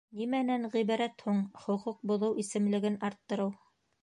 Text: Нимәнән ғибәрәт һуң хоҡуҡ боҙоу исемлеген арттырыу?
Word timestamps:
Нимәнән 0.19 0.63
ғибәрәт 0.75 1.21
һуң 1.27 1.43
хоҡуҡ 1.67 2.01
боҙоу 2.13 2.41
исемлеген 2.45 2.99
арттырыу? 3.11 3.55